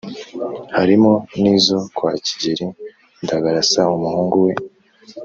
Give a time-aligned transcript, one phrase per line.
[0.77, 2.65] harimo n’izo kwa Kigeli
[3.23, 4.53] Ndabarasa umuhungu we